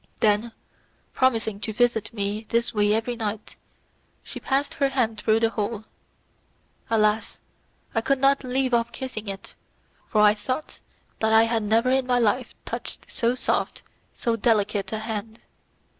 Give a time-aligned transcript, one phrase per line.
[0.19, 0.51] Then,
[1.13, 3.55] promising to visit me in this way every night,
[4.23, 5.83] she passed her hand through the hole.
[6.89, 7.39] Alas!
[7.93, 9.53] I could not leave off kissing it,
[10.07, 10.79] for I thought
[11.19, 13.83] that I had never in my life touched so soft,
[14.15, 15.37] so delicate a hand.